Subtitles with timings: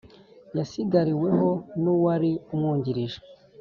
[0.57, 1.49] yasigariweho
[1.81, 3.19] n'uwari amwungirije